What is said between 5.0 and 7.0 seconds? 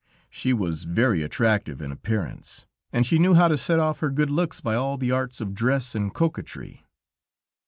arts of dress and coquetry.